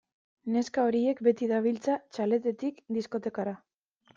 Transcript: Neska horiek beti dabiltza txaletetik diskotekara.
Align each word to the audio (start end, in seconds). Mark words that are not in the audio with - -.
Neska 0.53 0.85
horiek 0.91 1.21
beti 1.27 1.49
dabiltza 1.51 1.99
txaletetik 2.17 2.81
diskotekara. 2.99 3.55